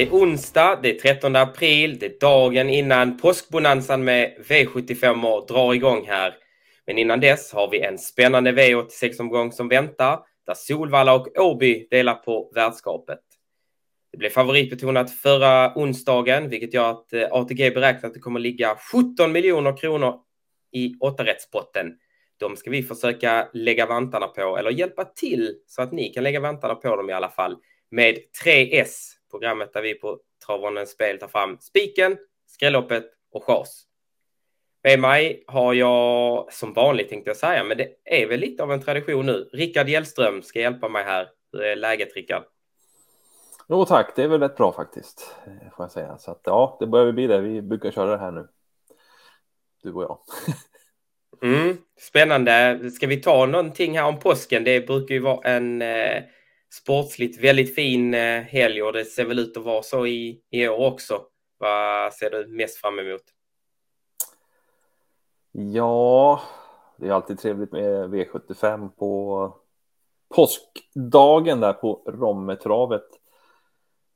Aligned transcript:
Det 0.00 0.06
är 0.06 0.10
onsdag, 0.10 0.80
det 0.82 0.90
är 0.90 0.98
13 0.98 1.36
april, 1.36 1.98
det 1.98 2.06
är 2.06 2.18
dagen 2.20 2.70
innan 2.70 3.18
påskbonanzan 3.18 4.04
med 4.04 4.34
V75 4.48 5.46
drar 5.48 5.74
igång 5.74 6.06
här. 6.06 6.34
Men 6.86 6.98
innan 6.98 7.20
dess 7.20 7.52
har 7.52 7.70
vi 7.70 7.80
en 7.80 7.98
spännande 7.98 8.52
V86-omgång 8.52 9.52
som 9.52 9.68
väntar, 9.68 10.20
där 10.46 10.54
Solvalla 10.54 11.14
och 11.14 11.28
Åby 11.38 11.88
delar 11.90 12.14
på 12.14 12.52
värdskapet. 12.54 13.18
Det 14.12 14.18
blev 14.18 14.30
favoritbetonat 14.30 15.10
förra 15.10 15.72
onsdagen, 15.76 16.48
vilket 16.48 16.74
gör 16.74 16.90
att 16.90 17.12
eh, 17.12 17.28
ATG 17.30 17.70
beräknar 17.70 18.08
att 18.08 18.14
det 18.14 18.20
kommer 18.20 18.40
ligga 18.40 18.76
17 18.92 19.32
miljoner 19.32 19.76
kronor 19.76 20.14
i 20.72 20.94
åttarättspotten. 21.00 21.86
De 22.38 22.56
ska 22.56 22.70
vi 22.70 22.82
försöka 22.82 23.48
lägga 23.52 23.86
vantarna 23.86 24.26
på, 24.26 24.56
eller 24.58 24.70
hjälpa 24.70 25.04
till 25.04 25.54
så 25.66 25.82
att 25.82 25.92
ni 25.92 26.08
kan 26.08 26.24
lägga 26.24 26.40
vantarna 26.40 26.74
på 26.74 26.96
dem 26.96 27.10
i 27.10 27.12
alla 27.12 27.28
fall, 27.28 27.56
med 27.90 28.16
3S 28.44 29.19
programmet 29.30 29.72
där 29.72 29.82
vi 29.82 29.94
på 29.94 30.18
Travondens 30.46 30.90
spel 30.90 31.18
tar 31.18 31.28
fram 31.28 31.58
spiken, 31.60 32.16
skrälloppet 32.46 33.04
och 33.32 33.44
chas. 33.44 33.86
Med 34.82 35.00
mig 35.00 35.44
har 35.46 35.74
jag 35.74 36.52
som 36.52 36.72
vanligt 36.72 37.08
tänkte 37.08 37.30
jag 37.30 37.36
säga, 37.36 37.64
men 37.64 37.76
det 37.76 37.88
är 38.04 38.26
väl 38.26 38.40
lite 38.40 38.62
av 38.62 38.72
en 38.72 38.82
tradition 38.82 39.26
nu. 39.26 39.50
Rickard 39.52 39.88
Hjellström 39.88 40.42
ska 40.42 40.60
hjälpa 40.60 40.88
mig 40.88 41.04
här. 41.04 41.28
Hur 41.52 41.62
är 41.62 41.76
läget 41.76 42.16
Rickard? 42.16 42.44
Jo 43.68 43.84
tack, 43.84 44.12
det 44.16 44.22
är 44.22 44.28
väl 44.28 44.40
rätt 44.40 44.56
bra 44.56 44.72
faktiskt, 44.72 45.34
får 45.76 45.84
jag 45.84 45.90
säga. 45.90 46.18
Så 46.18 46.30
att 46.30 46.40
ja, 46.44 46.76
det 46.80 46.86
börjar 46.86 47.12
bli 47.12 47.26
det. 47.26 47.40
Vi 47.40 47.62
brukar 47.62 47.90
köra 47.90 48.10
det 48.10 48.18
här 48.18 48.30
nu. 48.30 48.48
Du 49.82 49.92
och 49.92 50.02
jag. 50.02 50.18
mm, 51.42 51.76
spännande. 51.98 52.80
Ska 52.90 53.06
vi 53.06 53.16
ta 53.16 53.46
någonting 53.46 53.98
här 53.98 54.06
om 54.06 54.18
påsken? 54.18 54.64
Det 54.64 54.86
brukar 54.86 55.14
ju 55.14 55.20
vara 55.20 55.48
en 55.48 55.82
eh, 55.82 56.22
sportsligt 56.70 57.44
väldigt 57.44 57.74
fin 57.74 58.14
eh, 58.14 58.42
helg 58.42 58.82
och 58.82 58.92
det 58.92 59.04
ser 59.04 59.24
väl 59.24 59.38
ut 59.38 59.56
att 59.56 59.64
vara 59.64 59.82
så 59.82 60.06
i, 60.06 60.42
i 60.50 60.68
år 60.68 60.86
också. 60.86 61.22
Vad 61.58 62.12
ser 62.12 62.30
du 62.30 62.46
mest 62.46 62.76
fram 62.76 62.98
emot? 62.98 63.22
Ja, 65.52 66.40
det 66.96 67.08
är 67.08 67.12
alltid 67.12 67.38
trevligt 67.38 67.72
med 67.72 68.10
V75 68.10 68.88
på 68.88 69.54
påskdagen 70.34 71.60
där 71.60 71.72
på 71.72 72.02
Rommetravet. 72.06 73.06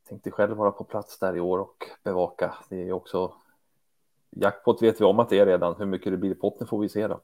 Tänkte 0.08 0.30
själv 0.30 0.56
vara 0.56 0.70
på 0.70 0.84
plats 0.84 1.18
där 1.18 1.36
i 1.36 1.40
år 1.40 1.58
och 1.58 1.84
bevaka. 2.04 2.54
Det 2.68 2.88
är 2.88 2.92
också 2.92 3.32
jackpot 4.30 4.82
vet 4.82 5.00
vi 5.00 5.04
om 5.04 5.18
att 5.18 5.28
det 5.28 5.38
är 5.38 5.46
redan. 5.46 5.74
Hur 5.78 5.86
mycket 5.86 6.12
det 6.12 6.16
blir 6.16 6.30
i 6.30 6.34
potten 6.34 6.66
får 6.66 6.78
vi 6.78 6.88
se 6.88 7.06
då. 7.06 7.20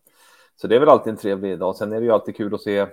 Så 0.57 0.67
det 0.67 0.77
är 0.77 0.81
väl 0.81 0.89
alltid 0.89 1.11
en 1.11 1.17
trevlig 1.17 1.59
dag. 1.59 1.77
Sen 1.77 1.93
är 1.93 2.01
det 2.01 2.07
ju 2.07 2.13
alltid 2.13 2.37
kul 2.37 2.55
att 2.55 2.61
se 2.61 2.87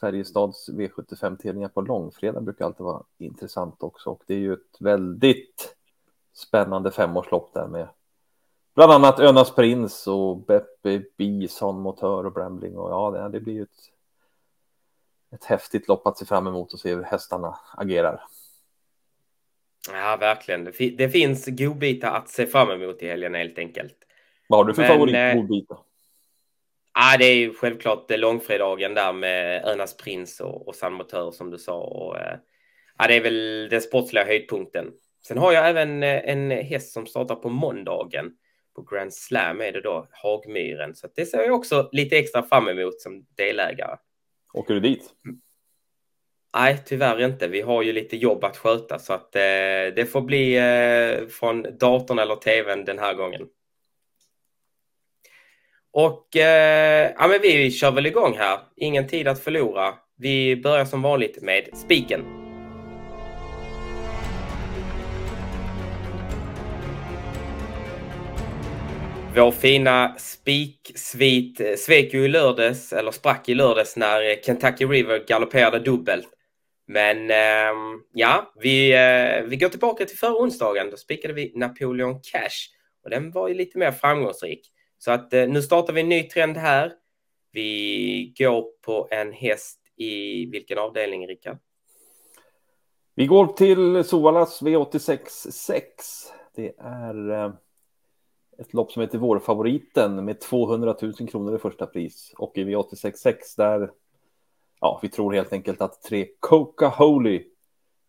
Färjestads 0.00 0.68
V75-tävlingar 0.68 1.68
på 1.68 1.80
långfredag 1.80 2.42
brukar 2.42 2.64
alltid 2.64 2.84
vara 2.84 3.02
intressant 3.18 3.82
också. 3.82 4.10
Och 4.10 4.22
det 4.26 4.34
är 4.34 4.38
ju 4.38 4.52
ett 4.52 4.80
väldigt 4.80 5.76
spännande 6.32 6.90
femårslopp 6.90 7.54
där 7.54 7.66
med 7.66 7.88
bland 8.74 8.92
annat 8.92 9.20
Önas 9.20 9.54
Prins 9.54 10.06
och 10.06 10.36
Beppe 10.36 11.02
Bison, 11.16 11.80
Motör 11.80 12.26
och 12.26 12.32
Brambling. 12.32 12.76
Och 12.76 12.90
ja, 12.90 13.28
det, 13.28 13.40
blir 13.40 13.54
ju 13.54 13.62
ett, 13.62 13.90
ett 15.34 15.44
häftigt 15.44 15.88
lopp 15.88 16.06
att 16.06 16.18
se 16.18 16.24
fram 16.24 16.46
emot 16.46 16.72
och 16.72 16.80
se 16.80 16.94
hur 16.94 17.02
hästarna 17.02 17.58
agerar. 17.74 18.22
Ja, 19.92 20.16
verkligen. 20.20 20.64
Det, 20.96 21.08
finns 21.08 21.46
godbitar 21.46 22.14
att 22.14 22.28
se 22.28 22.46
fram 22.46 22.70
emot 22.70 23.02
i 23.02 23.06
helgen 23.08 23.34
helt 23.34 23.58
enkelt. 23.58 23.96
Vad 24.48 24.58
har 24.58 24.64
du 24.64 24.74
för 24.74 24.84
favoritgodbitar? 24.84 25.78
Ja, 26.94 27.16
det 27.18 27.24
är 27.24 27.34
ju 27.34 27.54
självklart 27.54 28.10
långfredagen 28.10 28.94
där 28.94 29.12
med 29.12 29.64
Önas 29.64 29.96
Prins 29.96 30.40
och, 30.40 30.68
och 30.68 30.74
San 30.74 30.92
Motör 30.92 31.30
som 31.30 31.50
du 31.50 31.58
sa. 31.58 31.80
Och, 31.80 32.18
eh, 32.18 32.38
ja, 32.98 33.06
det 33.08 33.16
är 33.16 33.20
väl 33.20 33.68
den 33.70 33.80
sportsliga 33.80 34.24
höjdpunkten. 34.24 34.92
Sen 35.26 35.38
har 35.38 35.52
jag 35.52 35.68
även 35.68 36.02
eh, 36.02 36.30
en 36.30 36.50
häst 36.50 36.92
som 36.92 37.06
startar 37.06 37.34
på 37.34 37.48
måndagen. 37.48 38.30
På 38.76 38.82
Grand 38.82 39.14
Slam 39.14 39.60
är 39.60 39.72
det 39.72 39.80
då 39.80 40.08
Hagmyren. 40.10 40.94
Så 40.94 41.08
det 41.16 41.26
ser 41.26 41.38
jag 41.38 41.54
också 41.54 41.88
lite 41.92 42.18
extra 42.18 42.42
fram 42.42 42.68
emot 42.68 43.00
som 43.00 43.26
delägare. 43.36 43.96
Åker 44.52 44.74
du 44.74 44.80
dit? 44.80 45.10
Nej, 46.54 46.82
tyvärr 46.86 47.24
inte. 47.24 47.48
Vi 47.48 47.60
har 47.60 47.82
ju 47.82 47.92
lite 47.92 48.16
jobb 48.16 48.44
att 48.44 48.56
sköta 48.56 48.98
så 48.98 49.12
att 49.12 49.36
eh, 49.36 49.40
det 49.96 50.10
får 50.12 50.20
bli 50.20 50.56
eh, 50.56 51.28
från 51.28 51.62
datorn 51.62 52.18
eller 52.18 52.36
tvn 52.36 52.84
den 52.84 52.98
här 52.98 53.14
gången. 53.14 53.42
Och 55.92 56.36
eh, 56.36 57.12
ja, 57.18 57.28
men 57.28 57.40
vi 57.42 57.70
kör 57.70 57.90
väl 57.90 58.06
igång 58.06 58.36
här. 58.38 58.58
Ingen 58.76 59.08
tid 59.08 59.28
att 59.28 59.44
förlora. 59.44 59.94
Vi 60.18 60.56
börjar 60.56 60.84
som 60.84 61.02
vanligt 61.02 61.42
med 61.42 61.68
spiken. 61.72 62.24
Vår 69.36 69.50
fina 69.50 70.14
spiksvit 70.18 71.78
svek 71.78 72.14
ju 72.14 72.24
i 72.24 72.28
lördags, 72.28 72.92
eller 72.92 73.10
sprack 73.10 73.48
i 73.48 73.54
lördags 73.54 73.96
när 73.96 74.42
Kentucky 74.42 74.84
River 74.84 75.24
galopperade 75.28 75.78
dubbelt. 75.78 76.28
Men 76.86 77.30
eh, 77.30 77.74
ja, 78.14 78.52
vi, 78.60 78.92
eh, 78.92 79.48
vi 79.48 79.56
går 79.56 79.68
tillbaka 79.68 80.04
till 80.04 80.18
förra 80.18 80.42
onsdagen. 80.42 80.90
Då 80.90 80.96
spikade 80.96 81.34
vi 81.34 81.52
Napoleon 81.54 82.14
Cash 82.14 82.68
och 83.04 83.10
den 83.10 83.30
var 83.30 83.48
ju 83.48 83.54
lite 83.54 83.78
mer 83.78 83.92
framgångsrik. 83.92 84.60
Så 85.00 85.10
att 85.10 85.32
eh, 85.32 85.48
nu 85.48 85.62
startar 85.62 85.92
vi 85.92 86.00
en 86.00 86.08
ny 86.08 86.22
trend 86.22 86.56
här. 86.56 86.92
Vi 87.52 88.34
går 88.38 88.64
på 88.80 89.08
en 89.10 89.32
häst 89.32 89.80
i 89.96 90.46
vilken 90.46 90.78
avdelning, 90.78 91.26
Rickard? 91.26 91.58
Vi 93.14 93.26
går 93.26 93.46
till 93.46 94.04
Sovalas 94.04 94.62
V86 94.62 95.50
6. 95.50 96.04
Det 96.54 96.74
är 96.78 97.30
eh, 97.30 97.52
ett 98.58 98.74
lopp 98.74 98.92
som 98.92 99.02
heter 99.02 99.18
Vårfavoriten 99.18 100.24
med 100.24 100.40
200 100.40 100.96
000 101.02 101.14
kronor 101.28 101.56
i 101.56 101.58
första 101.58 101.86
pris. 101.86 102.34
Och 102.38 102.58
i 102.58 102.64
V86 102.64 103.12
6 103.16 103.56
där, 103.56 103.90
ja, 104.80 104.98
vi 105.02 105.08
tror 105.08 105.32
helt 105.32 105.52
enkelt 105.52 105.80
att 105.80 106.02
tre 106.02 106.26
Coca 106.40 106.88
Holy 106.88 107.44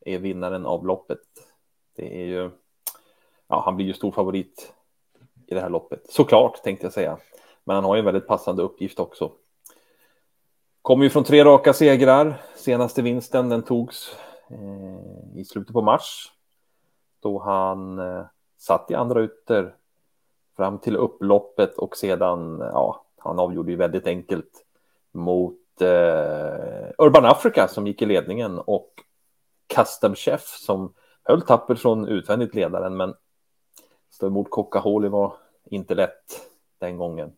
är 0.06 0.20
vinnaren 0.20 0.66
av 0.66 0.86
loppet. 0.86 1.20
Det 1.96 2.22
är 2.22 2.26
ju, 2.26 2.52
ja, 3.48 3.62
han 3.66 3.76
blir 3.76 3.86
ju 3.86 3.94
stor 3.94 4.12
favorit 4.12 4.74
i 5.52 5.56
det 5.56 5.62
här 5.62 5.70
loppet. 5.70 6.12
Såklart 6.12 6.64
tänkte 6.64 6.86
jag 6.86 6.94
säga. 6.94 7.18
Men 7.64 7.76
han 7.76 7.86
har 7.86 7.96
ju 7.96 8.00
en 8.00 8.06
väldigt 8.06 8.28
passande 8.28 8.64
uppgift 8.64 9.00
också. 9.00 9.32
Kommer 10.82 11.04
ju 11.04 11.10
från 11.10 11.24
tre 11.24 11.44
raka 11.44 11.74
segrar. 11.74 12.42
Senaste 12.56 13.02
vinsten 13.02 13.50
den 13.50 13.64
togs 13.64 14.16
eh, 14.50 15.40
i 15.40 15.46
slutet 15.46 15.74
på 15.74 15.82
mars. 15.82 16.32
Då 17.20 17.40
han 17.40 18.00
eh, 18.00 18.26
satt 18.58 18.92
i 18.92 18.96
andra 18.96 19.24
ytter 19.24 19.76
fram 20.58 20.80
till 20.80 20.98
upploppet 20.98 21.78
och 21.78 21.98
sedan, 21.98 22.62
eh, 22.62 22.68
ja, 22.68 23.06
han 23.18 23.40
avgjorde 23.40 23.72
ju 23.72 23.78
väldigt 23.78 24.08
enkelt 24.08 24.66
mot 25.12 25.82
eh, 25.82 26.90
Urban 26.98 27.26
Africa 27.26 27.68
som 27.68 27.88
gick 27.88 28.02
i 28.02 28.06
ledningen 28.06 28.60
och 28.60 28.94
Custom 29.76 30.16
Chef 30.16 30.48
som 30.48 30.94
höll 31.24 31.42
tappert 31.42 31.80
från 31.80 32.08
utvändigt 32.08 32.56
ledaren 32.56 32.98
men 32.98 33.14
stå 34.10 34.28
emot 34.28 34.50
Coca-Holi 34.50 35.10
var 35.10 35.34
inte 35.76 35.96
lätt 35.96 36.50
den 36.80 36.98
gången. 36.98 37.34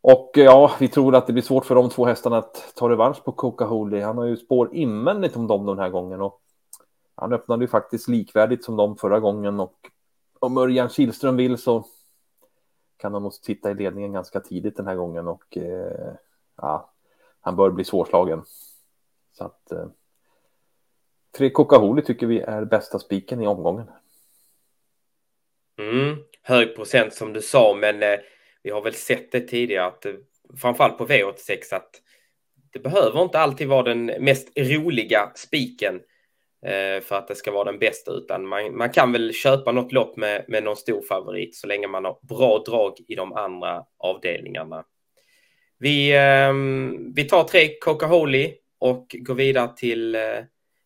Och 0.00 0.38
eh, 0.38 0.44
ja, 0.44 0.72
vi 0.80 0.88
tror 0.88 1.14
att 1.14 1.26
det 1.26 1.32
blir 1.32 1.42
svårt 1.42 1.64
för 1.64 1.74
de 1.74 1.90
två 1.90 2.06
hästarna 2.06 2.38
att 2.38 2.72
ta 2.74 2.88
revansch 2.88 3.24
på 3.24 3.32
Coca-Holy. 3.32 4.00
Han 4.00 4.18
har 4.18 4.24
ju 4.24 4.36
spår 4.36 4.74
invändigt 4.74 5.36
om 5.36 5.46
dem 5.46 5.66
den 5.66 5.78
här 5.78 5.88
gången 5.88 6.20
och 6.20 6.42
han 7.14 7.32
öppnade 7.32 7.64
ju 7.64 7.68
faktiskt 7.68 8.08
likvärdigt 8.08 8.64
som 8.64 8.76
dem 8.76 8.96
förra 8.96 9.20
gången 9.20 9.60
och 9.60 9.90
om 10.38 10.58
Örjan 10.58 10.88
Kihlström 10.88 11.36
vill 11.36 11.58
så 11.58 11.84
kan 12.96 13.12
han 13.12 13.22
nog 13.22 13.32
sitta 13.32 13.70
i 13.70 13.74
ledningen 13.74 14.12
ganska 14.12 14.40
tidigt 14.40 14.76
den 14.76 14.86
här 14.86 14.94
gången 14.94 15.28
och 15.28 15.56
eh, 15.56 16.14
ja, 16.56 16.90
han 17.40 17.56
bör 17.56 17.70
bli 17.70 17.84
svårslagen. 17.84 18.44
Så 19.32 19.44
att 19.44 19.72
eh, 19.72 19.86
tre 21.36 21.50
Coca-Holy 21.50 22.02
tycker 22.02 22.26
vi 22.26 22.40
är 22.40 22.64
bästa 22.64 22.98
spiken 22.98 23.40
i 23.40 23.46
omgången. 23.46 23.90
Mm, 25.76 26.16
hög 26.48 26.76
procent 26.76 27.14
som 27.14 27.32
du 27.32 27.42
sa, 27.42 27.74
men 27.80 28.02
eh, 28.02 28.18
vi 28.62 28.70
har 28.70 28.82
väl 28.82 28.94
sett 28.94 29.32
det 29.32 29.40
tidigare 29.40 29.86
att 29.86 30.06
eh, 30.06 30.12
framförallt 30.60 30.98
på 30.98 31.06
V86 31.06 31.74
att 31.74 31.90
det 32.72 32.78
behöver 32.78 33.22
inte 33.22 33.38
alltid 33.38 33.68
vara 33.68 33.82
den 33.82 34.06
mest 34.06 34.58
roliga 34.58 35.32
spiken 35.34 35.94
eh, 36.66 37.02
för 37.02 37.14
att 37.14 37.28
det 37.28 37.34
ska 37.34 37.50
vara 37.50 37.64
den 37.64 37.78
bästa, 37.78 38.12
utan 38.12 38.46
man, 38.46 38.76
man 38.76 38.90
kan 38.90 39.12
väl 39.12 39.32
köpa 39.32 39.72
något 39.72 39.92
lopp 39.92 40.16
med, 40.16 40.44
med 40.48 40.64
någon 40.64 40.76
stor 40.76 41.02
favorit 41.02 41.56
så 41.56 41.66
länge 41.66 41.86
man 41.86 42.04
har 42.04 42.18
bra 42.28 42.62
drag 42.66 42.92
i 43.08 43.14
de 43.14 43.32
andra 43.32 43.84
avdelningarna. 43.98 44.84
Vi, 45.78 46.12
eh, 46.16 46.52
vi 47.14 47.24
tar 47.24 47.44
tre 47.44 47.68
Coca-Cola 47.80 48.48
och 48.78 49.16
går 49.18 49.34
vidare 49.34 49.70
till 49.76 50.14
eh, 50.14 50.20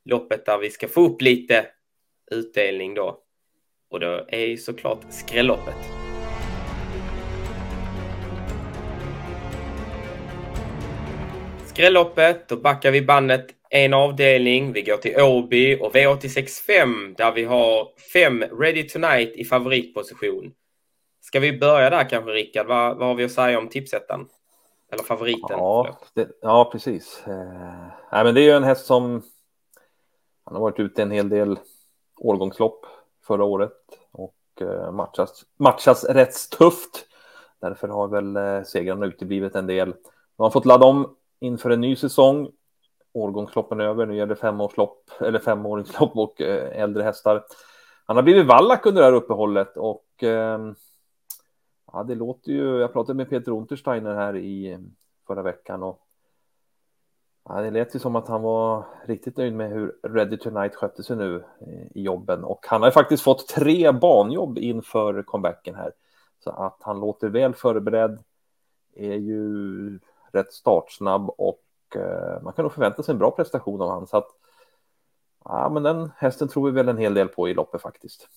loppet 0.05 0.47
där 0.47 0.59
vi 0.59 0.71
ska 0.71 0.89
få 0.89 1.01
upp 1.01 1.23
lite 1.23 1.67
utdelning 2.31 2.95
då. 2.95 3.19
Och 3.93 4.01
då 4.01 4.25
är 4.29 4.47
ju 4.47 4.57
såklart 4.57 5.01
skrälloppet. 5.11 5.75
Skrälloppet, 11.67 12.49
då 12.49 12.57
backar 12.57 12.91
vi 12.91 13.03
bandet 13.03 13.47
en 13.71 13.95
avdelning. 13.95 14.73
Vi 14.73 14.83
går 14.83 14.97
till 14.97 15.21
Åby 15.21 15.79
och 15.81 15.95
V865 15.95 17.15
där 17.17 17.33
vi 17.33 17.45
har 17.45 17.89
fem 18.13 18.43
Ready 18.43 18.89
Tonight 18.89 19.37
i 19.37 19.45
favoritposition. 19.45 20.53
Ska 21.21 21.41
vi 21.41 21.59
börja 21.59 21.91
där 21.91 22.09
kanske 22.11 22.31
Rickard? 22.31 22.67
Vad, 22.67 22.97
vad 22.97 23.09
har 23.09 23.15
vi 23.15 23.25
att 23.25 23.33
säga 23.33 23.59
om 23.59 23.69
tipsettan? 23.69 24.29
Eller 24.93 25.03
favoriten? 25.03 25.59
Ja, 25.59 25.99
det, 26.15 26.29
ja 26.41 26.69
precis. 26.73 27.23
Eh, 27.27 27.33
nej, 28.13 28.25
men 28.25 28.35
det 28.35 28.41
är 28.41 28.45
ju 28.45 28.51
en 28.51 28.65
häst 28.65 28.87
som 28.87 29.23
han 30.45 30.55
har 30.55 30.61
varit 30.61 30.81
ute 30.81 31.03
en 31.03 31.11
hel 31.11 31.29
del 31.29 31.59
årgångslopp 32.17 32.87
förra 33.27 33.45
året 33.45 33.73
och 34.13 34.37
eh, 34.61 34.93
matchas, 34.93 35.45
matchas 35.57 36.05
rätt 36.05 36.51
tufft. 36.59 37.07
Därför 37.61 37.89
har 37.89 38.09
väl 38.09 38.37
eh, 38.37 38.63
segrarna 38.63 39.07
uteblivit 39.07 39.55
en 39.55 39.67
del. 39.67 39.91
De 40.37 40.43
har 40.43 40.51
fått 40.51 40.67
ladda 40.67 40.87
om 40.87 41.17
inför 41.41 41.71
en 41.71 41.81
ny 41.81 41.97
säsong. 41.97 42.51
Årgångsloppen 43.13 43.81
över, 43.81 44.07
nu 44.07 44.17
gäller 44.17 44.35
femårslopp 44.35 45.11
eller 45.21 45.39
femåringslopp 45.39 46.17
och 46.17 46.41
eh, 46.41 46.83
äldre 46.83 47.03
hästar. 47.03 47.45
Han 48.07 48.17
har 48.17 48.23
blivit 48.23 48.47
vallack 48.47 48.87
under 48.87 49.03
det 49.03 49.07
här 49.07 49.15
uppehållet 49.15 49.77
och 49.77 50.23
ehm, 50.23 50.75
ja, 51.93 52.03
det 52.03 52.15
låter 52.15 52.53
ju. 52.53 52.79
Jag 52.79 52.93
pratade 52.93 53.17
med 53.17 53.31
Peter 53.31 53.53
Untersteiner 53.53 54.15
här 54.15 54.37
i 54.37 54.79
förra 55.27 55.43
veckan 55.43 55.83
och 55.83 56.01
ja, 57.49 57.61
det 57.61 57.71
lät 57.71 57.95
ju 57.95 57.99
som 57.99 58.17
att 58.17 58.29
han 58.29 58.43
var 58.43 58.87
riktigt 59.07 59.37
nöjd 59.37 59.55
med 59.55 59.71
hur 59.71 59.97
Ready 60.03 60.37
Tonight 60.37 60.75
skötte 60.75 61.03
sig 61.03 61.17
nu 61.17 61.45
eh, 61.61 61.87
i 61.95 62.03
jobben 62.03 62.45
och 62.45 62.67
han 62.69 62.83
har 62.83 62.89
ju 62.89 62.93
faktiskt 62.93 63.23
fått 63.23 63.49
tre 63.49 63.93
banjobb 63.93 64.59
inför 64.59 65.23
comebacken 65.23 65.75
här 65.75 65.93
så 66.45 66.51
att 66.51 66.77
han 66.81 67.01
låter 67.01 67.29
väl 67.29 67.55
förberedd 67.55 68.19
är 68.95 69.15
ju 69.15 69.99
rätt 70.33 70.53
startsnabb 70.53 71.31
och 71.39 71.63
eh, 71.95 72.43
man 72.43 72.53
kan 72.53 72.63
nog 72.63 72.73
förvänta 72.73 73.03
sig 73.03 73.13
en 73.13 73.19
bra 73.19 73.31
prestation 73.31 73.81
av 73.81 73.89
honom. 73.89 74.07
Så 74.07 74.17
att 74.17 74.29
ja, 75.45 75.71
men 75.73 75.83
den 75.83 76.11
hästen 76.17 76.49
tror 76.49 76.67
vi 76.67 76.73
väl 76.73 76.89
en 76.89 76.99
hel 76.99 77.15
del 77.15 77.29
på 77.29 77.49
i 77.49 77.55
loppet 77.55 77.83
faktiskt. 77.83 78.29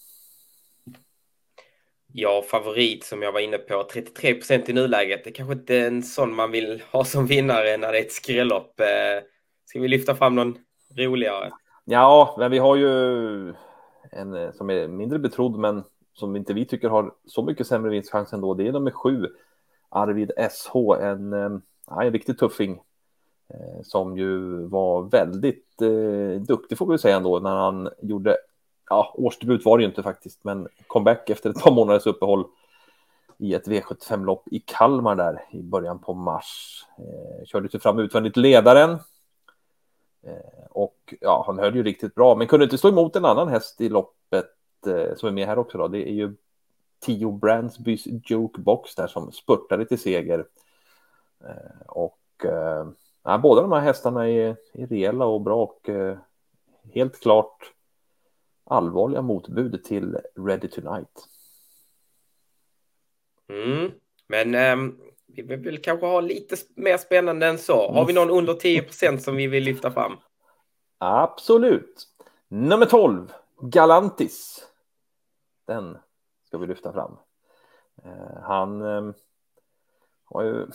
Ja, 2.17 2.43
favorit 2.47 3.03
som 3.03 3.21
jag 3.21 3.31
var 3.31 3.39
inne 3.39 3.57
på, 3.57 3.83
33 3.93 4.33
procent 4.33 4.69
i 4.69 4.73
nuläget. 4.73 5.23
Det 5.23 5.29
är 5.29 5.33
kanske 5.33 5.53
inte 5.53 5.75
är 5.75 5.87
en 5.87 6.03
sån 6.03 6.35
man 6.35 6.51
vill 6.51 6.83
ha 6.91 7.05
som 7.05 7.25
vinnare 7.25 7.77
när 7.77 7.91
det 7.91 7.97
är 7.97 8.01
ett 8.01 8.11
skrällopp. 8.11 8.79
Eh, 8.79 9.23
ska 9.65 9.79
vi 9.79 9.87
lyfta 9.87 10.15
fram 10.15 10.35
någon 10.35 10.57
roligare? 10.97 11.51
Ja, 11.85 12.35
men 12.39 12.51
vi 12.51 12.57
har 12.57 12.75
ju 12.75 12.89
en 14.11 14.33
eh, 14.33 14.51
som 14.51 14.69
är 14.69 14.87
mindre 14.87 15.19
betrodd, 15.19 15.59
men 15.59 15.83
som 16.13 16.35
inte 16.35 16.53
vi 16.53 16.65
tycker 16.65 16.89
har 16.89 17.13
så 17.25 17.43
mycket 17.43 17.67
sämre 17.67 17.91
vinstchans 17.91 18.33
ändå. 18.33 18.53
Det 18.53 18.67
är 18.67 18.71
nummer 18.71 18.91
sju, 18.91 19.27
Arvid 19.89 20.31
SH, 20.51 20.75
en, 21.01 21.33
eh, 21.33 21.49
en 22.01 22.11
riktig 22.11 22.39
tuffing 22.39 22.81
eh, 23.49 23.81
som 23.83 24.17
ju 24.17 24.63
var 24.67 25.09
väldigt 25.09 25.81
eh, 25.81 26.41
duktig 26.41 26.77
får 26.77 26.91
vi 26.91 26.97
säga 26.97 27.15
ändå 27.15 27.39
när 27.39 27.55
han 27.55 27.89
gjorde 28.01 28.37
ja, 28.89 29.13
årsdebut 29.17 29.65
var 29.65 29.77
det 29.77 29.81
ju 29.81 29.89
inte 29.89 30.03
faktiskt, 30.03 30.43
men 30.43 30.67
comeback 30.87 31.29
efter 31.29 31.49
ett 31.49 31.63
par 31.63 31.71
månaders 31.71 32.05
uppehåll 32.05 32.45
i 33.37 33.53
ett 33.53 33.67
V75-lopp 33.67 34.47
i 34.51 34.59
Kalmar 34.59 35.15
där 35.15 35.43
i 35.51 35.63
början 35.63 35.99
på 35.99 36.13
mars. 36.13 36.85
Eh, 36.97 37.45
körde 37.45 37.69
sig 37.69 37.79
fram 37.79 37.99
utvändigt 37.99 38.37
ledaren. 38.37 38.91
Eh, 40.23 40.65
och 40.69 41.13
ja, 41.21 41.43
han 41.47 41.59
höll 41.59 41.75
ju 41.75 41.83
riktigt 41.83 42.15
bra, 42.15 42.35
men 42.35 42.47
kunde 42.47 42.63
inte 42.63 42.77
stå 42.77 42.89
emot 42.89 43.15
en 43.15 43.25
annan 43.25 43.47
häst 43.47 43.81
i 43.81 43.89
loppet 43.89 44.51
eh, 44.87 45.15
som 45.15 45.29
är 45.29 45.33
med 45.33 45.47
här 45.47 45.57
också. 45.57 45.77
Då. 45.77 45.87
Det 45.87 46.09
är 46.09 46.13
ju 46.13 46.35
Tio 46.99 47.31
Brandsbys 47.31 48.03
Jokebox 48.05 48.95
där 48.95 49.07
som 49.07 49.31
spurtade 49.31 49.85
till 49.85 49.99
seger. 49.99 50.45
Eh, 51.43 51.87
och 51.87 52.19
eh, 52.43 52.87
ja, 53.23 53.37
båda 53.37 53.61
de 53.61 53.71
här 53.71 53.79
hästarna 53.79 54.29
är, 54.29 54.57
är 54.73 54.87
rejäla 54.87 55.25
och 55.25 55.41
bra 55.41 55.63
och 55.63 55.89
eh, 55.89 56.17
helt 56.93 57.21
klart 57.21 57.71
allvarliga 58.65 59.21
motbud 59.21 59.83
till 59.83 60.17
Ready 60.35 60.67
Tonight. 60.67 61.27
Mm. 63.49 63.91
Men 64.27 64.55
ähm, 64.55 64.99
vi 65.27 65.55
vill 65.55 65.81
kanske 65.81 66.05
ha 66.05 66.21
lite 66.21 66.55
mer 66.75 66.97
spännande 66.97 67.47
än 67.47 67.57
så. 67.57 67.91
Har 67.91 68.05
vi 68.05 68.13
någon 68.13 68.29
under 68.29 68.53
10 68.53 68.81
procent 68.81 69.23
som 69.23 69.35
vi 69.35 69.47
vill 69.47 69.63
lyfta 69.63 69.91
fram? 69.91 70.17
Absolut. 70.97 72.07
Nummer 72.47 72.85
12, 72.85 73.33
Galantis. 73.61 74.67
Den 75.67 75.97
ska 76.43 76.57
vi 76.57 76.67
lyfta 76.67 76.93
fram. 76.93 77.17
Uh, 78.05 78.41
han 78.41 78.81
um, 78.81 79.13
har 80.25 80.43
ju, 80.43 80.67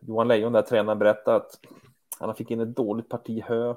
Johan 0.00 0.28
Lejon, 0.28 0.52
där 0.52 0.62
tränaren, 0.62 0.98
berättat 0.98 1.34
att 1.34 1.60
han 2.18 2.34
fick 2.34 2.50
in 2.50 2.60
ett 2.60 2.76
dåligt 2.76 3.08
parti 3.08 3.42
hö 3.44 3.74
Eh, 3.74 3.76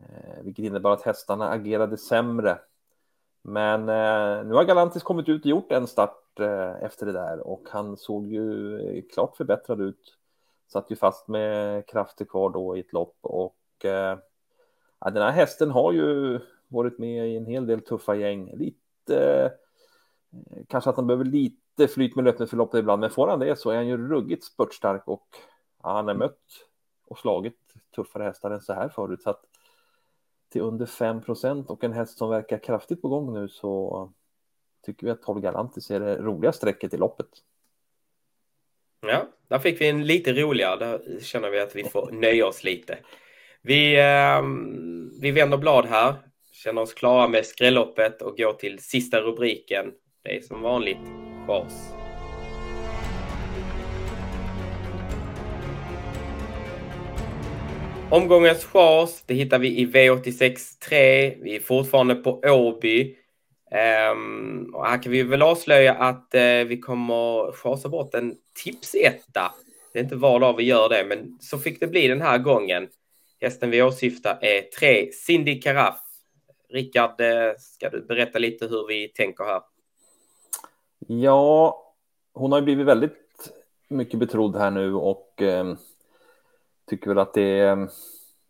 Eh, 0.00 0.42
vilket 0.42 0.64
innebar 0.64 0.92
att 0.92 1.02
hästarna 1.02 1.48
agerade 1.48 1.96
sämre. 1.96 2.58
Men 3.42 3.80
eh, 3.80 4.44
nu 4.46 4.54
har 4.54 4.64
Galantis 4.64 5.02
kommit 5.02 5.28
ut 5.28 5.40
och 5.40 5.46
gjort 5.46 5.72
en 5.72 5.86
start 5.86 6.40
eh, 6.40 6.82
efter 6.82 7.06
det 7.06 7.12
där 7.12 7.46
och 7.46 7.62
han 7.70 7.96
såg 7.96 8.26
ju 8.26 8.78
eh, 8.80 9.02
klart 9.14 9.36
förbättrad 9.36 9.80
ut. 9.80 10.16
Satt 10.72 10.90
ju 10.90 10.96
fast 10.96 11.28
med 11.28 11.86
krafter 11.86 12.24
kvar 12.24 12.50
då 12.50 12.76
i 12.76 12.80
ett 12.80 12.92
lopp 12.92 13.16
och 13.20 13.84
eh, 13.84 14.18
ja, 15.00 15.10
den 15.10 15.22
här 15.22 15.30
hästen 15.30 15.70
har 15.70 15.92
ju 15.92 16.40
varit 16.68 16.98
med 16.98 17.28
i 17.28 17.36
en 17.36 17.46
hel 17.46 17.66
del 17.66 17.80
tuffa 17.80 18.14
gäng. 18.14 18.56
Lite, 18.56 19.52
kanske 20.68 20.90
att 20.90 20.96
han 20.96 21.06
behöver 21.06 21.24
lite 21.24 21.88
flyt 21.88 22.16
med 22.16 22.24
löpningsförloppet 22.24 22.78
ibland, 22.78 23.00
men 23.00 23.10
får 23.10 23.28
han 23.28 23.38
det 23.38 23.56
så 23.56 23.70
är 23.70 23.76
han 23.76 23.88
ju 23.88 24.08
ruggigt 24.08 24.44
spurtstark 24.44 25.08
och 25.08 25.26
ja, 25.82 25.92
han 25.92 26.08
har 26.08 26.14
mött 26.14 26.66
och 27.06 27.18
slagit 27.18 27.58
tuffare 27.96 28.24
hästar 28.24 28.50
än 28.50 28.60
så 28.60 28.72
här 28.72 28.88
förut. 28.88 29.22
Så 29.22 29.30
att 29.30 29.44
till 30.50 30.60
under 30.60 30.86
5 30.86 31.22
procent 31.22 31.70
och 31.70 31.84
en 31.84 31.92
häst 31.92 32.18
som 32.18 32.30
verkar 32.30 32.58
kraftigt 32.58 33.02
på 33.02 33.08
gång 33.08 33.34
nu 33.34 33.48
så 33.48 34.12
tycker 34.86 35.06
vi 35.06 35.10
att 35.10 35.22
12 35.22 35.40
Galantis 35.40 35.90
är 35.90 36.00
det 36.00 36.16
roliga 36.16 36.52
strecket 36.52 36.94
i 36.94 36.96
loppet. 36.96 37.26
Ja, 39.06 39.28
där 39.48 39.58
fick 39.58 39.80
vi 39.80 39.88
en 39.88 40.06
lite 40.06 40.32
roligare. 40.32 40.76
Där 40.76 41.20
känner 41.20 41.50
vi 41.50 41.60
att 41.60 41.76
vi 41.76 41.84
får 41.84 42.10
nöja 42.12 42.46
oss 42.46 42.64
lite. 42.64 42.98
Vi, 43.62 44.00
eh, 44.00 44.42
vi 45.20 45.30
vänder 45.30 45.58
blad 45.58 45.86
här, 45.86 46.14
känner 46.52 46.82
oss 46.82 46.94
klara 46.94 47.28
med 47.28 47.46
skrälloppet 47.46 48.22
och 48.22 48.36
går 48.36 48.52
till 48.52 48.78
sista 48.78 49.20
rubriken. 49.20 49.92
Det 50.22 50.36
är 50.36 50.40
som 50.40 50.62
vanligt 50.62 50.98
bas. 51.46 51.99
Omgångens 58.12 58.64
chas, 58.64 59.22
det 59.26 59.34
hittar 59.34 59.58
vi 59.58 59.80
i 59.80 59.86
V86 59.86 60.80
3. 60.88 61.36
Vi 61.42 61.56
är 61.56 61.60
fortfarande 61.60 62.14
på 62.14 62.40
Åby. 62.44 63.16
Um, 64.12 64.74
och 64.74 64.86
här 64.86 65.02
kan 65.02 65.12
vi 65.12 65.22
väl 65.22 65.42
avslöja 65.42 65.94
att 65.94 66.34
uh, 66.34 66.68
vi 66.68 66.80
kommer 66.80 67.52
chasa 67.52 67.88
bort 67.88 68.14
en 68.14 68.34
tipsetta. 68.64 69.54
Det 69.92 69.98
är 69.98 70.02
inte 70.02 70.16
var 70.16 70.40
dag 70.40 70.56
vi 70.56 70.62
gör 70.62 70.88
det, 70.88 71.04
men 71.04 71.38
så 71.40 71.58
fick 71.58 71.80
det 71.80 71.86
bli 71.86 72.08
den 72.08 72.20
här 72.20 72.38
gången. 72.38 72.88
Hästen 73.40 73.70
vi 73.70 73.82
åsyftar 73.82 74.38
är 74.40 74.62
3 74.62 75.12
Cindy 75.12 75.60
Caraff. 75.60 76.00
Rickard, 76.68 77.20
uh, 77.20 77.52
ska 77.58 77.90
du 77.90 78.06
berätta 78.06 78.38
lite 78.38 78.66
hur 78.66 78.88
vi 78.88 79.08
tänker 79.08 79.44
här? 79.44 79.62
Ja, 81.06 81.76
hon 82.32 82.52
har 82.52 82.58
ju 82.58 82.64
blivit 82.64 82.86
väldigt 82.86 83.16
mycket 83.88 84.18
betrodd 84.18 84.56
här 84.56 84.70
nu 84.70 84.94
och 84.94 85.42
um 85.42 85.76
tycker 86.90 87.08
väl 87.08 87.18
att 87.18 87.34
det 87.34 87.60
är, 87.60 87.72
mm, 87.72 87.88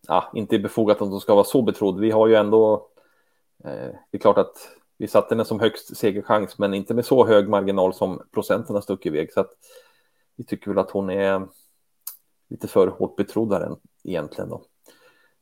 ja, 0.07 0.31
inte 0.33 0.55
är 0.55 0.59
befogat 0.59 1.01
att 1.01 1.11
de 1.11 1.19
ska 1.19 1.33
vara 1.35 1.43
så 1.43 1.61
betrodd. 1.61 1.99
Vi 1.99 2.11
har 2.11 2.27
ju 2.27 2.35
ändå, 2.35 2.87
eh, 3.63 3.89
det 4.11 4.17
är 4.17 4.19
klart 4.19 4.37
att 4.37 4.69
vi 4.97 5.07
satte 5.07 5.35
den 5.35 5.45
som 5.45 5.59
högst 5.59 5.97
segerchans, 5.97 6.57
men 6.57 6.73
inte 6.73 6.93
med 6.93 7.05
så 7.05 7.25
hög 7.25 7.49
marginal 7.49 7.93
som 7.93 8.21
procenten 8.31 8.75
har 8.75 8.81
stuckit 8.81 9.13
iväg. 9.13 9.33
Så 9.33 9.39
att 9.39 9.51
vi 10.35 10.43
tycker 10.43 10.71
väl 10.71 10.79
att 10.79 10.91
hon 10.91 11.09
är 11.09 11.35
mm, 11.35 11.49
lite 12.49 12.67
för 12.67 12.87
hårt 12.87 13.15
betrodd 13.15 13.53
här 13.53 13.75
egentligen. 14.03 14.49
Då. 14.49 14.63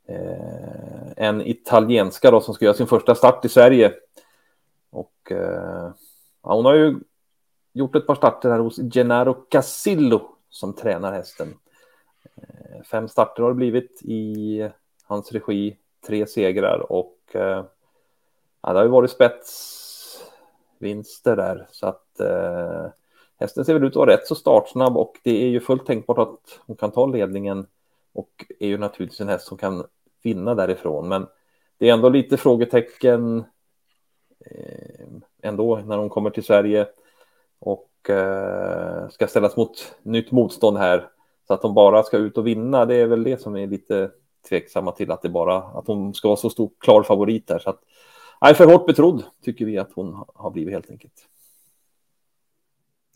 Eh, 0.07 1.11
en 1.17 1.41
italienska 1.41 2.31
då 2.31 2.41
som 2.41 2.53
ska 2.53 2.65
göra 2.65 2.75
sin 2.75 2.87
första 2.87 3.15
start 3.15 3.45
i 3.45 3.49
Sverige. 3.49 3.93
Och 4.89 5.31
eh, 5.31 5.91
ja, 6.43 6.55
hon 6.55 6.65
har 6.65 6.73
ju 6.73 6.99
gjort 7.73 7.95
ett 7.95 8.07
par 8.07 8.15
starter 8.15 8.49
här 8.49 8.59
hos 8.59 8.79
Gennaro 8.93 9.33
Casillo 9.33 10.21
som 10.49 10.73
tränar 10.73 11.13
hästen. 11.13 11.53
Eh, 12.41 12.81
fem 12.83 13.07
starter 13.07 13.43
har 13.43 13.49
det 13.49 13.55
blivit 13.55 14.01
i 14.03 14.69
hans 15.03 15.31
regi, 15.31 15.77
tre 16.07 16.27
segrar 16.27 16.91
och 16.91 17.17
eh, 17.33 17.65
ja, 18.61 18.73
det 18.73 18.79
har 18.79 18.83
ju 18.83 18.89
varit 18.89 19.11
spetsvinster 19.11 21.35
där 21.35 21.67
så 21.71 21.87
att 21.87 22.19
eh, 22.19 22.85
hästen 23.39 23.65
ser 23.65 23.73
väl 23.73 23.83
ut 23.83 23.91
att 23.91 23.95
vara 23.95 24.11
rätt 24.11 24.27
så 24.27 24.35
startsnabb 24.35 24.97
och 24.97 25.19
det 25.23 25.43
är 25.43 25.47
ju 25.47 25.59
fullt 25.59 25.85
tänkbart 25.85 26.17
att 26.17 26.59
hon 26.65 26.75
kan 26.75 26.91
ta 26.91 27.05
ledningen 27.05 27.67
och 28.13 28.45
är 28.59 28.67
ju 28.67 28.77
naturligtvis 28.77 29.21
en 29.21 29.29
häst 29.29 29.47
som 29.47 29.57
kan 29.57 29.83
vinna 30.23 30.55
därifrån. 30.55 31.07
Men 31.07 31.27
det 31.77 31.89
är 31.89 31.93
ändå 31.93 32.09
lite 32.09 32.37
frågetecken 32.37 33.43
eh, 34.45 35.05
ändå 35.41 35.81
när 35.85 35.97
hon 35.97 36.09
kommer 36.09 36.29
till 36.29 36.43
Sverige 36.43 36.87
och 37.59 38.09
eh, 38.09 39.09
ska 39.09 39.27
ställas 39.27 39.57
mot 39.57 39.95
nytt 40.03 40.31
motstånd 40.31 40.77
här. 40.77 41.09
Så 41.49 41.53
att 41.53 41.61
de 41.61 41.73
bara 41.73 42.03
ska 42.03 42.17
ut 42.17 42.37
och 42.37 42.47
vinna, 42.47 42.85
det 42.85 42.95
är 42.95 43.05
väl 43.05 43.23
det 43.23 43.41
som 43.41 43.55
är 43.55 43.67
lite 43.67 44.11
tveksamma 44.49 44.91
till 44.91 45.11
att 45.11 45.21
det 45.21 45.29
bara 45.29 45.57
att 45.57 45.87
hon 45.87 46.13
ska 46.13 46.27
vara 46.27 46.37
så 46.37 46.49
stor 46.49 46.71
klar 46.79 47.03
favorit 47.03 47.47
där. 47.47 47.59
Så 47.59 47.69
att, 47.69 47.81
nej, 48.41 48.55
för 48.55 48.65
hårt 48.65 48.87
betrodd 48.87 49.23
tycker 49.45 49.65
vi 49.65 49.77
att 49.77 49.91
hon 49.93 50.25
har 50.35 50.51
blivit 50.51 50.73
helt 50.73 50.89
enkelt. 50.89 51.13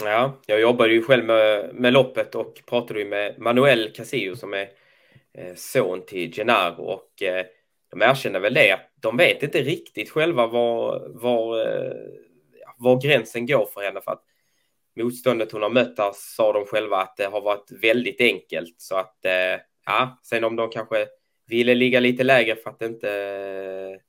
Ja, 0.04 0.34
jag 0.46 0.62
jobbade 0.62 0.94
ju 0.94 1.04
själv 1.04 1.26
med, 1.26 1.76
med 1.76 1.94
loppet 1.94 2.36
och 2.36 2.62
pratade 2.66 3.00
ju 3.00 3.06
med 3.06 3.40
Manuel 3.40 3.92
Casillo 3.96 4.36
som 4.36 4.54
är 4.54 4.70
eh, 5.34 5.56
son 5.56 6.02
till 6.08 6.34
Gennaro 6.34 6.84
och 6.84 7.24
eh, 7.24 7.46
de 7.92 8.02
erkänner 8.02 8.40
väl 8.40 8.54
det 8.54 8.72
att 8.72 8.90
de 9.00 9.18
vet 9.18 9.44
inte 9.44 9.62
riktigt 9.62 10.10
själva 10.10 10.48
var, 10.48 11.08
var, 11.14 11.60
eh, 11.60 11.94
var 12.78 13.02
gränsen 13.02 13.46
går 13.46 13.66
för 13.66 13.82
henne 13.82 14.02
för 14.02 14.12
att 14.12 14.24
motståndet 14.96 15.52
hon 15.52 15.62
har 15.62 15.70
mött 15.70 15.96
där 15.96 16.12
sa 16.16 16.54
de 16.54 16.66
själva 16.66 16.98
att 16.98 17.18
det 17.18 17.26
har 17.26 17.42
varit 17.42 17.72
väldigt 17.82 18.22
enkelt 18.22 18.76
så 18.78 18.96
att 18.96 19.26
eh, 19.26 19.62
ja, 19.86 20.20
sen 20.24 20.44
om 20.44 20.56
de 20.56 20.70
kanske 20.70 21.08
ville 21.48 21.76
ligga 21.76 22.00
lite 22.00 22.24
lägre 22.24 22.56
för 22.56 22.70
att 22.70 22.82
inte 22.82 23.10
eh, 23.10 24.00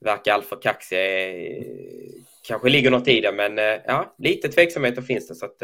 verka 0.00 0.34
alltför 0.34 0.62
kaxiga 0.62 1.28
eh, 1.28 1.64
kanske 2.48 2.68
ligger 2.68 2.90
något 2.90 3.08
i 3.08 3.20
det, 3.20 3.32
men 3.32 3.80
ja, 3.86 4.14
lite 4.18 4.48
tveksamheter 4.48 5.02
finns 5.02 5.28
det 5.28 5.34
så 5.34 5.46
att 5.46 5.58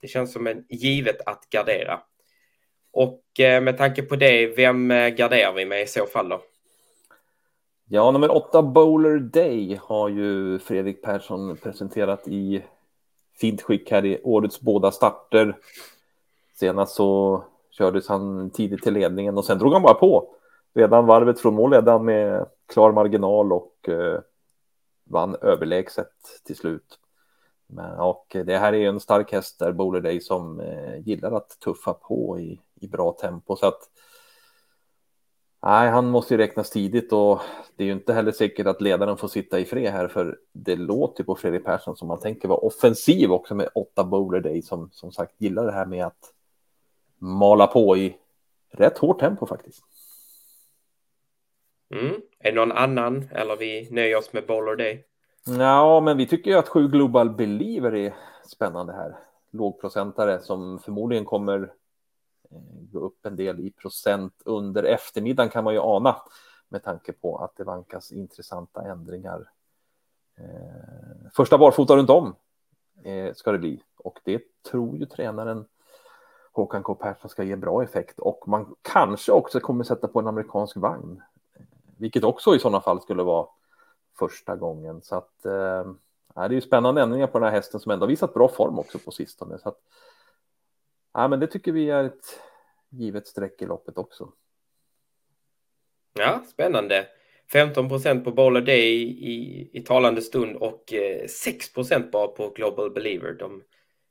det 0.00 0.08
känns 0.08 0.32
som 0.32 0.46
en 0.46 0.64
givet 0.68 1.20
att 1.26 1.50
gardera. 1.50 2.00
Och 2.92 3.22
med 3.38 3.78
tanke 3.78 4.02
på 4.02 4.16
det, 4.16 4.46
vem 4.46 4.88
garderar 4.88 5.52
vi 5.52 5.64
med 5.64 5.82
i 5.82 5.86
så 5.86 6.06
fall 6.06 6.28
då? 6.28 6.42
Ja, 7.88 8.10
nummer 8.10 8.36
åtta 8.36 8.62
Bowler 8.62 9.18
Day 9.18 9.78
har 9.82 10.08
ju 10.08 10.58
Fredrik 10.58 11.02
Persson 11.02 11.56
presenterat 11.56 12.28
i 12.28 12.62
fint 13.40 13.62
skick 13.62 13.90
här 13.90 14.04
i 14.04 14.20
årets 14.22 14.60
båda 14.60 14.90
starter. 14.90 15.56
Senast 16.54 16.94
så 16.94 17.42
kördes 17.70 18.08
han 18.08 18.50
tidigt 18.50 18.82
till 18.82 18.94
ledningen 18.94 19.38
och 19.38 19.44
sen 19.44 19.58
drog 19.58 19.72
han 19.72 19.82
bara 19.82 19.94
på. 19.94 20.28
Redan 20.74 21.06
varvet 21.06 21.40
från 21.40 21.54
mål 21.54 21.70
ledde 21.70 21.90
han 21.90 22.04
med 22.04 22.46
klar 22.66 22.92
marginal 22.92 23.52
och 23.52 23.88
eh, 23.88 24.20
vann 25.04 25.36
överlägset 25.42 26.12
till 26.44 26.56
slut. 26.56 26.98
Men, 27.66 27.98
och 27.98 28.36
det 28.44 28.58
här 28.58 28.72
är 28.72 28.88
en 28.88 29.00
stark 29.00 29.32
häst 29.32 29.58
där 29.58 29.72
Bowler 29.72 30.00
Day 30.00 30.20
som 30.20 30.60
eh, 30.60 30.98
gillar 31.06 31.32
att 31.32 31.48
tuffa 31.60 31.92
på 31.92 32.38
i, 32.40 32.60
i 32.80 32.88
bra 32.88 33.12
tempo 33.12 33.56
så 33.56 33.66
att 33.66 33.80
Nej, 35.62 35.90
han 35.90 36.06
måste 36.06 36.34
ju 36.34 36.38
räknas 36.38 36.70
tidigt 36.70 37.12
och 37.12 37.40
det 37.76 37.84
är 37.84 37.86
ju 37.86 37.92
inte 37.92 38.12
heller 38.12 38.32
säkert 38.32 38.66
att 38.66 38.80
ledaren 38.80 39.16
får 39.16 39.28
sitta 39.28 39.58
i 39.58 39.64
fred 39.64 39.92
här 39.92 40.08
för 40.08 40.38
det 40.52 40.76
låter 40.76 41.24
på 41.24 41.34
Fredrik 41.34 41.64
Persson 41.64 41.96
som 41.96 42.08
man 42.08 42.20
tänker 42.20 42.48
vara 42.48 42.58
offensiv 42.58 43.32
också 43.32 43.54
med 43.54 43.68
åtta 43.74 44.04
Bowler 44.04 44.40
Day 44.40 44.62
som 44.62 44.90
som 44.92 45.12
sagt 45.12 45.34
gillar 45.38 45.66
det 45.66 45.72
här 45.72 45.86
med 45.86 46.06
att 46.06 46.32
mala 47.18 47.66
på 47.66 47.96
i 47.96 48.16
rätt 48.70 48.98
hårt 48.98 49.20
tempo 49.20 49.46
faktiskt. 49.46 49.82
Mm. 51.90 52.20
Är 52.38 52.52
det 52.52 52.56
någon 52.56 52.72
annan 52.72 53.28
eller 53.32 53.56
vi 53.56 53.88
nöjer 53.90 54.16
oss 54.16 54.32
med 54.32 54.46
Bowler 54.46 54.76
Day? 54.76 55.04
Ja, 55.58 56.00
men 56.00 56.16
vi 56.16 56.26
tycker 56.26 56.50
ju 56.50 56.56
att 56.56 56.68
sju 56.68 56.88
Global 56.88 57.30
Believer 57.30 57.94
är 57.94 58.14
spännande 58.46 58.92
här. 58.92 59.16
Lågprocentare 59.50 60.40
som 60.40 60.78
förmodligen 60.78 61.24
kommer 61.24 61.72
Eh, 62.50 62.58
gå 62.92 62.98
upp 62.98 63.26
en 63.26 63.36
del 63.36 63.60
i 63.60 63.70
procent 63.70 64.42
under 64.44 64.82
eftermiddagen 64.82 65.50
kan 65.50 65.64
man 65.64 65.74
ju 65.74 65.80
ana 65.80 66.16
med 66.68 66.84
tanke 66.84 67.12
på 67.12 67.38
att 67.38 67.56
det 67.56 67.64
vankas 67.64 68.12
intressanta 68.12 68.82
ändringar. 68.82 69.50
Eh, 70.38 71.30
första 71.34 71.58
barfota 71.58 71.96
runt 71.96 72.10
om 72.10 72.34
eh, 73.02 73.34
ska 73.34 73.52
det 73.52 73.58
bli 73.58 73.82
och 73.96 74.20
det 74.24 74.42
tror 74.70 74.96
ju 74.96 75.06
tränaren 75.06 75.64
Håkan 76.52 76.82
K 76.82 76.94
Persson 76.94 77.30
ska 77.30 77.42
ge 77.42 77.56
bra 77.56 77.82
effekt 77.82 78.18
och 78.18 78.48
man 78.48 78.74
kanske 78.82 79.32
också 79.32 79.60
kommer 79.60 79.84
sätta 79.84 80.08
på 80.08 80.20
en 80.20 80.26
amerikansk 80.26 80.76
vagn 80.76 81.22
vilket 81.96 82.24
också 82.24 82.54
i 82.54 82.58
sådana 82.58 82.80
fall 82.80 83.00
skulle 83.00 83.22
vara 83.22 83.46
första 84.18 84.56
gången. 84.56 85.02
Så 85.02 85.16
att 85.16 85.44
eh, 85.44 85.84
det 86.34 86.40
är 86.40 86.50
ju 86.50 86.60
spännande 86.60 87.02
ändringar 87.02 87.26
på 87.26 87.38
den 87.38 87.48
här 87.48 87.54
hästen 87.54 87.80
som 87.80 87.92
ändå 87.92 88.06
visat 88.06 88.34
bra 88.34 88.48
form 88.48 88.78
också 88.78 88.98
på 88.98 89.10
sistone. 89.10 89.58
Så 89.58 89.68
att, 89.68 89.78
ja, 91.16 91.28
men 91.28 91.40
det 91.40 91.46
tycker 91.46 91.72
vi 91.72 91.90
är 91.90 92.04
ett 92.04 92.40
givet 92.90 93.26
streck 93.26 93.62
i 93.62 93.66
loppet 93.66 93.98
också. 93.98 94.32
Ja, 96.18 96.44
spännande. 96.46 97.06
15 97.52 97.88
procent 97.88 98.24
på 98.24 98.32
Bowler 98.32 98.60
Day 98.60 99.02
i, 99.02 99.70
i 99.72 99.80
talande 99.80 100.22
stund 100.22 100.56
och 100.56 100.92
eh, 100.92 101.26
6 101.26 101.72
procent 101.72 102.10
bara 102.10 102.28
på 102.28 102.48
Global 102.48 102.90
Believer. 102.90 103.32
De, 103.32 103.62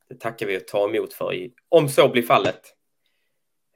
det 0.10 0.20
tackar 0.20 0.46
vi 0.46 0.58
och 0.58 0.68
tar 0.68 0.90
emot 0.90 1.14
för 1.14 1.34
i, 1.34 1.54
om 1.70 1.90
så 1.90 2.10
blir 2.10 2.24
fallet. 2.24 2.62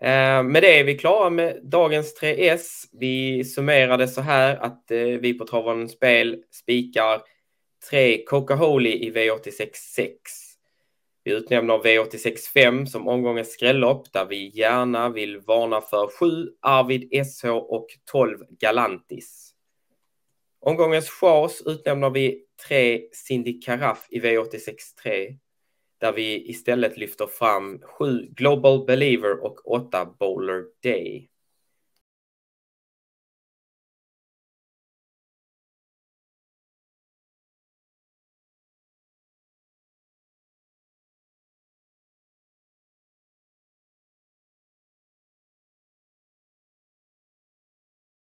Eh, 0.02 0.44
med 0.44 0.64
det 0.64 0.80
är 0.80 0.84
vi 0.84 0.98
klara 0.98 1.30
med 1.30 1.60
dagens 1.64 2.22
3S. 2.22 2.86
Vi 2.92 3.44
summerade 3.44 4.08
så 4.08 4.22
här 4.22 4.58
att 4.58 4.92
eh, 4.92 4.98
vi 4.98 5.34
på 5.34 5.46
Travon 5.46 5.90
Spel 5.90 6.44
spikar 6.52 7.22
3 7.90 8.26
Coca-Holy 8.26 8.92
i 8.92 9.12
V86.6. 9.12 10.10
Vi 11.30 11.36
utnämner 11.36 11.78
V86.5 11.78 12.86
som 12.86 13.08
omgångens 13.08 13.52
skrällopp 13.52 14.14
där 14.14 14.26
vi 14.26 14.52
gärna 14.58 15.10
vill 15.10 15.40
varna 15.40 15.82
för 15.82 16.08
7 16.20 16.50
Arvid 16.62 17.26
SH 17.28 17.46
och 17.48 17.88
12 18.12 18.38
Galantis. 18.60 19.54
Omgångens 20.60 21.10
chas 21.10 21.64
utnämner 21.66 22.10
vi 22.10 22.46
3 22.68 23.02
Cindy 23.14 23.62
Caraff 23.62 24.08
i 24.10 24.20
V86.3 24.20 25.38
där 25.98 26.12
vi 26.12 26.50
istället 26.50 26.98
lyfter 26.98 27.28
fram 27.28 27.82
sju 27.82 28.28
Global 28.32 28.86
Believer 28.86 29.44
och 29.44 29.72
åtta 29.72 30.06
Bowler 30.20 30.64
Day. 30.84 31.30